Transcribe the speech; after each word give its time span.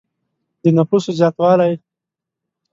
د 0.63 0.65
نفوسو 0.77 1.11
زیاتوالی. 1.19 1.73